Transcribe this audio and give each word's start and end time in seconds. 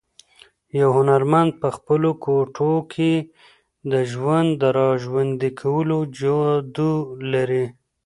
یو 0.79 0.89
هنرمند 0.97 1.51
په 1.61 1.67
خپلو 1.75 2.09
ګوتو 2.25 2.71
کې 2.93 3.13
د 3.91 3.93
ژوند 4.11 4.49
د 4.61 4.63
راژوندي 4.79 5.51
کولو 5.61 5.97
جادو 6.19 6.93
لري. 7.31 7.65